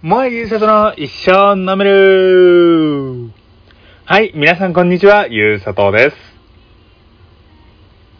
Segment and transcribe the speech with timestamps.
[0.00, 3.32] もえゆうさとの一生飲める
[4.04, 6.16] はい、皆さんこんにちは、ゆうさとです。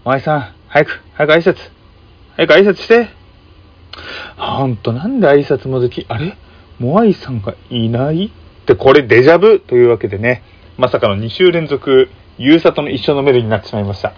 [0.04, 1.56] もえさん、早く、早く挨拶。
[2.34, 3.10] 早く挨拶して。
[4.36, 6.36] ほんと、なんで挨拶もでき、あれ？
[6.80, 8.26] モアイさんがいない？
[8.26, 9.60] って、これデジャブ？
[9.60, 10.42] というわけでね、
[10.78, 14.14] まさかの2週連続、ゆうさとの一生飲めるになってしまいました。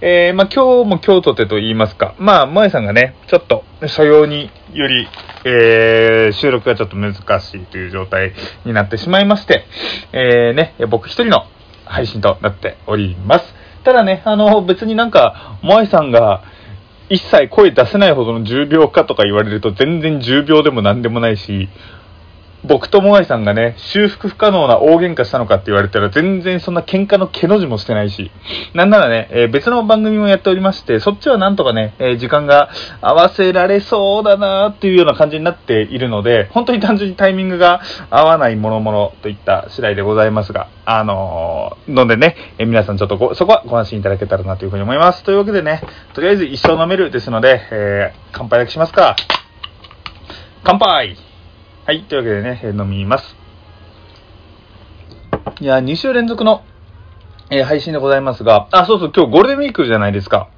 [0.00, 5.08] えー、まあ今日も今日とてと言いますか、まあ、萌えさんがね、ちょっと所要により、
[5.44, 8.32] えー、収録がちょっと難しいという状態
[8.64, 9.64] になってしまいまして、
[10.12, 11.46] えー、ね、僕一人の
[11.84, 13.54] 配信となっております。
[13.84, 16.42] ただね、あの、別になんか、萌えさんが、
[17.10, 21.68] 一切声出せないほどの重病かとか言われると全然重病でも何でもないし、
[22.66, 28.30] 僕とモアイさんがね、修復不可能な大喧嘩したのかって言われたら全然そんな喧嘩の毛の字もしてないし、
[28.72, 32.70] なんならね、えー別の番組もやっておりまして、そっちはなんとかね、えー時間が
[33.02, 45.22] 合わせられそうだなっていうような感じになっているので、本当に単純にタイミングが合わないものものといった次第でございますが、あのーのでね、え皆さんちょっとそこはご安心いただけたらなというふうに思います。
[45.22, 45.82] というわけでね、
[46.14, 49.16] とりあえず一生飲めるですので、えー乾杯だけしますか。
[50.64, 51.16] 乾杯
[51.86, 53.36] はい、というわけでね、えー飲みます。
[55.60, 56.62] いや、2週連続の、
[57.50, 60.48] えー配信でございますが、あ、そうそう、今日ゴールデンウィークじゃないですか。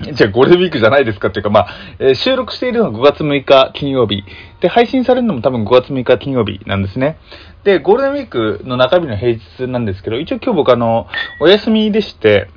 [0.00, 4.22] じゃあ、ゴールデンウィークじゃないですかっていうか、まあ、えー収録しているのが5月6日金曜日。
[4.60, 7.18] で、配信されるのも多分5月6日金曜日なんですね。
[7.64, 11.06] で、ゴールデンウィークの中日の平日なんですけど、一応今日僕あの、
[11.40, 12.48] お休みでして、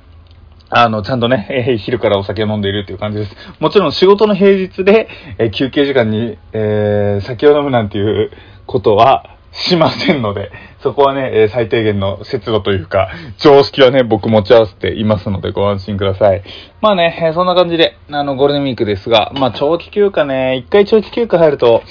[0.75, 3.35] あの、ちゃんとね、 えー昼からお酒飲んでいるっていう感じです。
[3.59, 5.07] もちろん仕事の平日で、
[5.37, 8.31] えー休憩時間に、えー酒を飲むなんていう
[8.65, 16.41] ことはしませんので、そこはね、え最低限の節度というか、常識はね、僕持ち合わせていますのでご安心ください。
[16.81, 21.83] まあね、えそんな感じで、あの、ゴールデンウィークですが、まあ長期休暇ね、一回長期休暇入ると、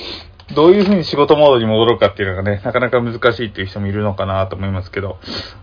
[0.55, 5.19] どういう風に仕事モードに戻るかっていうのがね、なかなか難しいっていう人もいるのかなと思いますけど、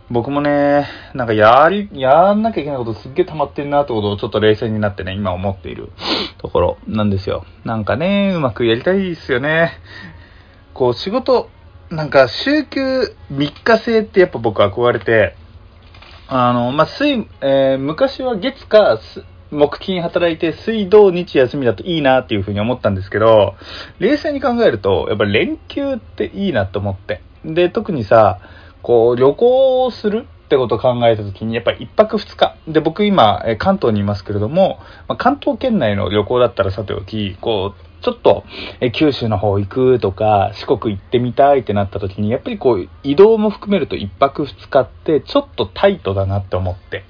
[0.09, 5.91] 僕もね、なんかやり、やんなきゃいけないことすっげえ溜まってるなってことをちょっと冷静になってね、今思っている
[6.39, 7.45] ところなんですよ。
[7.65, 9.73] なんかね、うまくやりたいですよね。
[10.73, 11.49] こう仕事、
[11.89, 15.35] なんか週休3日制ってやっぱ僕憧れて、
[16.27, 18.99] あの、まあ、水、えー昔は月か
[19.51, 23.55] 木金働いて水土日休みだといいなっていうふうに思ったんですけど、
[23.99, 27.21] 冷静に考えると、やっぱ連休っていいなと思って。
[27.43, 28.39] で、特にさ、
[28.81, 32.55] こう旅行をするってことを考えた時に、やっぱり1泊2日。
[32.67, 38.43] で、僕今、関東にいますけれども、まあ、関東圏内の旅行だったらさておき、こう、ちょっと、
[38.79, 47.03] え九州の方行くとか、四国行ってみたいってなった時に、やっぱりこう、移動も含めると1泊2日って、ちょっとタイトだなって思って。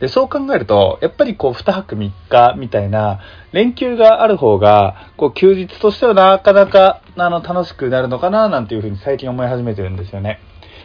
[0.00, 3.20] で、そう考えると、やっぱりこう、2泊3日みたいな、
[3.52, 10.40] 連休がある方が、こう、休日としてはなかなか、あの、楽しくなるのかな、なんていうふうに最近思い始めてるんですよね。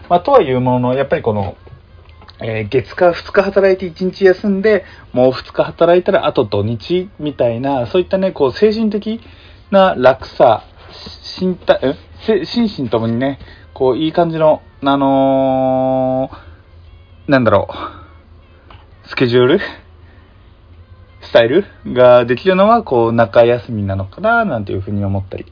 [0.09, 1.55] まあ、とはいうものの、やっぱりこの、
[2.41, 9.21] えー月か2日働いて1日休んで、もう2日働いたらあと土日みたいな、そういったね、こう精神的
[9.71, 10.63] な楽さ、
[11.39, 11.95] 身体、
[12.43, 13.39] 心身ともにね、
[13.73, 18.04] こういい感じの、あのーなんだろう、
[19.07, 19.59] スケジュール？
[21.21, 25.45] スタイルができるのは、こう、中休みなのかな、なんていうふうに思ったり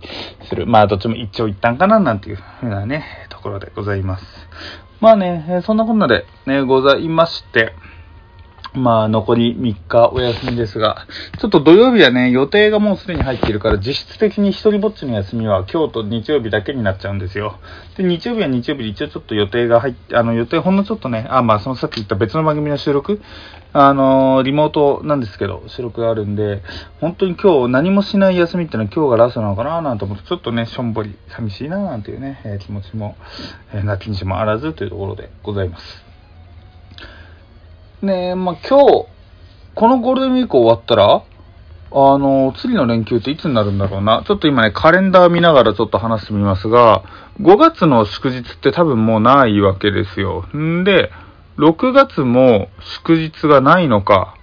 [0.50, 0.66] する。
[0.66, 4.25] まあ、どっちも一長一短かな、なんていうふうなね、ところでございます。
[5.02, 7.74] まあね、そんなこんなで、ね、ございまして、
[8.75, 11.06] まあ、残り3日お休みですが、
[11.39, 17.59] ちょっと土曜日はね、予定がもうすでに入っているから、実質的に一人ぼっちの休みは今日と日曜日だけになっちゃうんですよ。
[17.97, 23.22] で、日曜日は日曜日で一応ちょっと予定が入って、あの、予定ほんのちょっとね、あ、まあ、そのさっき言った別の番組の収録、
[23.73, 26.63] あのーリモートなんですけど、収録があるんで、
[27.00, 33.16] 本当に今日何もしない休みってのは今日がラストなのかななんて思って、ちょっとね、しょんぼり寂しいななんていうね、えー気持ちも、
[33.72, 36.03] えー、なきにしもあらずというところでございます。
[38.03, 39.06] ねえ、まあ今日、
[39.75, 41.23] このゴールデンウィーク終わったら、
[41.96, 44.26] あの、次の連休っていつになるんだろうな。
[44.28, 47.03] ちょっと今ね、カレンダー見ながらちょっと話してみますが、
[47.40, 50.46] 5月の祝日って多分もうないわけですよ。
[50.53, 51.11] んで、
[51.58, 54.35] 6月も祝日がないのか。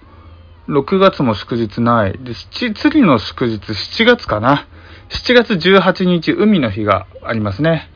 [0.67, 2.13] 6月も祝日ない。
[2.13, 4.65] で、次の祝日、7月かな。
[5.09, 7.91] 7月18日、海の日がありますね。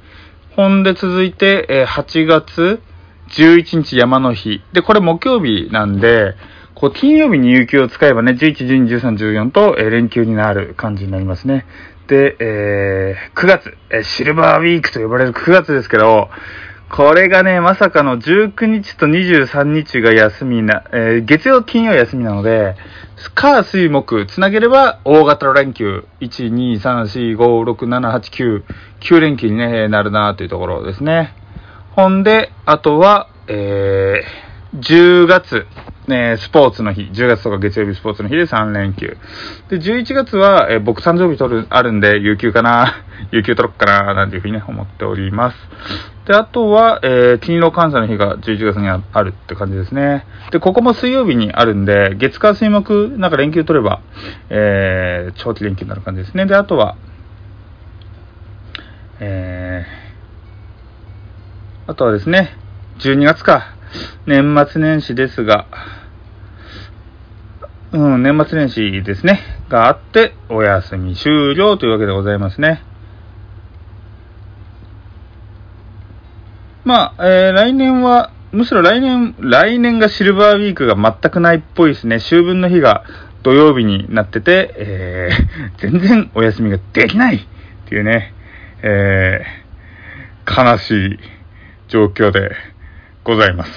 [0.55, 2.83] ほんで続いて、え8月
[3.29, 4.61] 11日山の日。
[4.73, 6.35] で、これ木曜日なんで、
[6.75, 11.65] こう、金曜日に有給を使えばね、11、12、13、14と、えー連休になる感じになりますね。
[12.07, 16.29] で、えー9月、えーシルバーウィークと呼ばれる9月ですけど、
[16.89, 22.75] これがね、まさかの19日と23日が休みな、えー、月曜、金曜休みなので、
[23.33, 28.63] 火、水、木、つなげれば大型連休、1、2、3、4、5、6、7、8、9、
[28.99, 31.33] 9連休にね、なるなというところですね。
[31.95, 35.65] ほんで、あとは、えー、10月、
[36.07, 39.15] ね、スポーツの日、10月とか月曜日スポーツの日で3連休。
[39.69, 42.95] で、11月は、えー、僕誕生日取る、あるんで、有給かな、
[43.31, 45.57] 有給取ろっかな、なんていうふうにね、思っております。
[46.25, 50.25] で、あとは、えー、勤労感謝の日が11月にあるって感じですね。
[50.51, 54.01] で、ここも水曜日にあるんで、月火水木、なんか連休取れば、
[54.49, 56.45] えー、長期連休になる感じですね。
[56.45, 56.97] で、あとは、
[59.21, 60.04] えー、
[61.87, 62.49] あとはですね、
[62.97, 63.75] 12月か。
[64.25, 65.67] 年末年始ですが、
[67.91, 69.39] うん、年末年始ですね。
[69.69, 72.81] があって、お休み終了というわけでございますね。
[76.85, 82.15] まあ、えー、来年は、むしろ来年、来年がシルバーウィークが全くないっぽいですね。
[82.15, 83.03] 秋分の日が
[83.43, 87.41] 土曜日になってて、えー、 全然お休みができないっ
[87.87, 88.33] ていうね、
[88.81, 91.34] えー、悲しい
[91.95, 92.51] 状況で
[93.23, 93.71] ございます。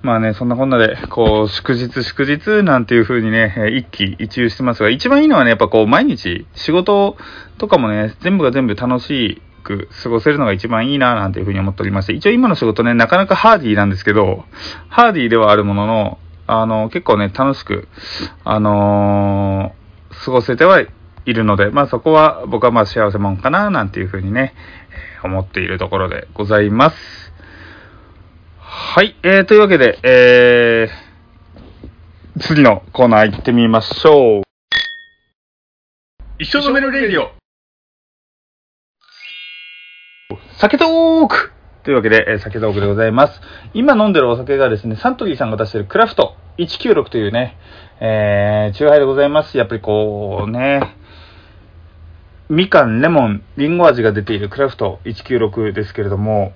[0.00, 7.18] まあね、そんなこんなで、こう、祝日祝日なんていう風にね、一喜一憂してますが、一番いいのはね、やっぱこう、毎日仕事
[7.58, 14.44] とかもね、全部が全部楽しく過ごせるのが一番いいななんていう風に思っておりまして、一応今の仕事ね、なかなかハーディーなんですけど、
[14.88, 17.88] ハーディーではあるものの、あの、結構ね、楽しく、
[18.44, 20.80] あのー、過ごせては
[21.32, 24.54] るので、まあそこは僕はまあ幸せもんかななんていう風にね、
[25.22, 26.96] 思っているところでございます。
[28.58, 34.42] はい、えー、というわけで、えー、次のコーナー行ってみましょう。
[36.38, 37.30] 一生飲めるレディオ。
[40.58, 41.52] 酒トーク
[41.84, 43.40] というわけで、えー、酒トークでございます。
[43.74, 47.56] 今飲んでるお酒がですね、サントリーさんが出してるクラフト196というね、
[48.00, 49.56] えー、チューハイでございます。
[49.56, 50.96] やっぱりこうね、
[52.50, 56.52] みかん、レモン、リンゴ味が出ているクラフト196ですけれども、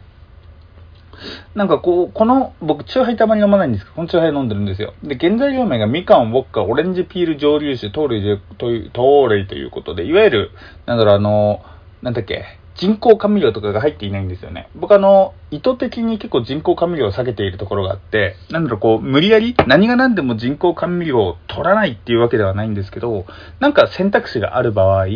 [1.55, 4.93] なんかこう、この、僕、チューハイたまに飲まないんですけど、このチューハイ飲んでるんですよ。
[5.03, 8.23] で、原材料名がみかん、ウォッカ、オレンジピール蒸留酒、糖類
[8.59, 10.51] という、糖類ということで、いわゆる、
[10.85, 11.63] なんだろう、あの、
[12.03, 14.69] なんだっけ、人工甘味料とかが入っていないんですよね。
[14.77, 23.27] 僕あの、意図的に結構人工甘味料を避けているところがあって、なんだろう、こう、無理やり、何が何でも人工甘味料を取らないっていうわけではないんですけど、
[23.59, 25.07] なんか選択肢がある場合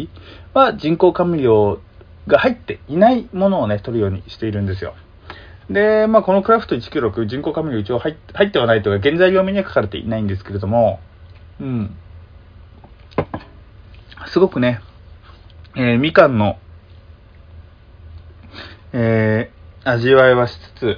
[0.55, 1.81] は、人工甘味料
[2.27, 4.95] が入っていないものをね、取るようにしているんですよ。
[5.71, 10.99] で、まあ、このクラフト196、人工甘味料一応入ってはないというか、原材料名には書かれていないんですけれども、
[11.61, 11.97] うん。
[14.27, 14.81] すごくね、
[15.77, 16.59] えー、みかんの、
[18.93, 20.97] えー、味わいはしつつ、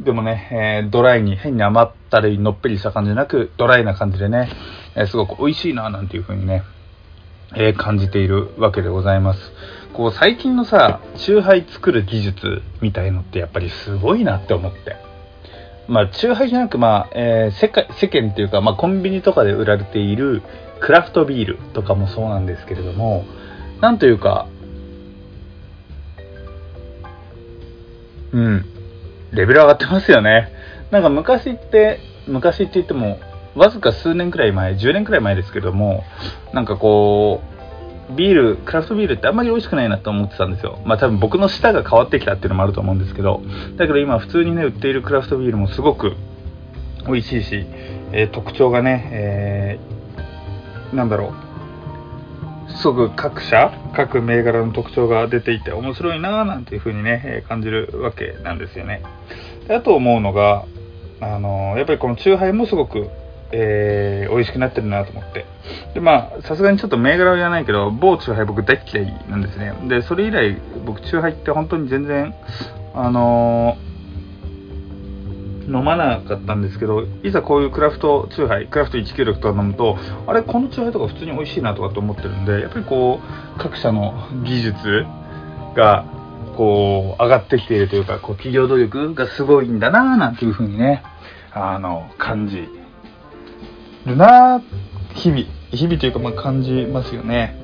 [0.00, 4.50] でもね、えー、ドライに、変に余ったりのっぺりした感じなく、ドライな感じでね、
[4.94, 6.62] え、すごく美味しいな、なんていう風にね、
[7.54, 9.52] え、感じているわけでございます。
[9.92, 14.96] こう最近のさ、チューハイ作る技術みたいのってやっぱりすごいなって思って。
[15.88, 20.42] まあ、チューハイじゃなく、まあ、えー、世界、世間っていうか、まあ、コンビニとかで売られている
[20.80, 23.24] クラフトビールとかもそうなんですけれども、
[23.80, 24.48] なんというか、
[28.32, 28.64] うん、
[29.32, 30.52] レベル上がってますよね。
[30.90, 33.18] なんか昔って、昔って言っても、
[33.54, 36.04] わずか数年くらい前、10年くらい前ですけども、
[36.52, 37.56] なんかこう、
[38.14, 40.78] ビール、クラフトビールってあんまり美味しくないなと思ってたんですよ。
[40.84, 43.42] まあ多分僕の舌が変わってきたっていうのもあると思うんですけど、
[43.76, 46.14] だけど今普通にね、売っているクラフトビールもすごく
[47.06, 47.66] 美味しいし、
[48.12, 51.45] えー、特徴がね、えー、なんだろう、
[52.68, 59.02] すごく各社、各銘柄の特徴が出ていて面白いなぁなんていう風にね、え、感じるわけなんですよね。
[59.68, 60.64] であと思うのが、
[61.20, 63.08] あのやっぱりこのチューハイもすごく
[63.52, 65.46] えー、美味しくなってるなと思って。
[65.94, 69.72] で、まあ、さすがにちょっと銘柄は言わないけど、某チューハイ僕大嫌いなんですね。
[69.88, 72.34] で、それ以来、僕チューハイって本当に全然、
[72.94, 73.85] あのー、
[75.66, 85.06] 飲まなかったんですけど、いざこういうクラフトチューハイ、クラフト196とか飲むと、あれ、このチューハイとか普通に美味しいなとかって思ってるんで、やっぱりこう、各社の技術
[85.74, 86.04] が、
[86.56, 91.02] こう、上がってきているというか、こう、企業努力がすごいんだなぁなんていうふうにね、
[91.52, 92.68] あの、感じ
[94.06, 94.62] るな
[95.14, 95.42] 日々
[95.72, 97.56] 日々というかまあ感じますよね。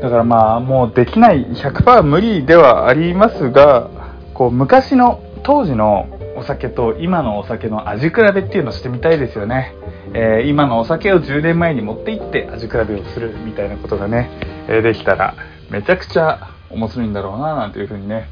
[0.00, 3.90] だからまあもうできない100%無理ではありますが
[4.34, 6.13] こう昔の当時の
[6.44, 9.74] お酒と今のお酒の味比べっていうのをしてみたいですよね、
[10.12, 14.28] えー、今のお酒を10年前に持って行って味比べをするみたいなことがね、
[14.68, 15.34] えー、できたら
[15.70, 18.28] めちゃくちゃ面白いんだろうななんていうふうにね、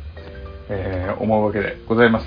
[0.69, 2.27] えー、思うわけでございます。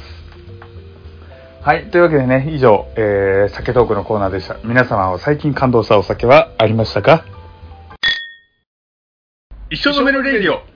[1.61, 1.91] はい。
[1.91, 4.57] というわけでね、以上、えー、酒トークのコーナーでした。
[4.63, 7.25] 皆様は最近感動したお酒はありましたか？
[9.69, 10.74] 一生飲めるレディオ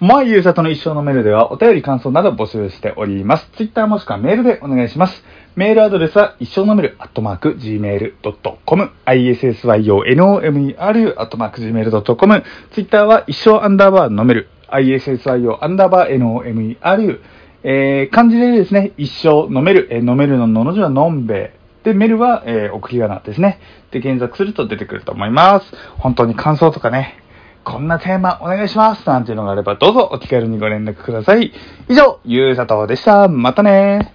[0.00, 3.48] まあ、ゆうさとの一生のメールではお便り感想など募集しております。
[3.56, 5.22] ツイッターもしくはメールでお願いします。
[5.56, 17.20] メールアドレスは一生のメールアットマーク gmail.com issyonomeru アットマーク gmail.com ツイッターは一生アンダーバーのメール issyo アンダーバー nomeru
[17.66, 23.58] えー、漢字でですね、一生飲める、えー、飲めるののの字はのんべで、メールは、えー、送り仮名ですね。
[23.90, 25.72] で、検索すると出てくると思います。
[25.98, 27.23] 本当に感想とかね、
[27.64, 31.52] こんなテーマお願いしますなんていうのがあればどうぞお気軽にご連絡ください。
[31.88, 33.28] 以上、ゆうさとでした。
[33.28, 34.13] またね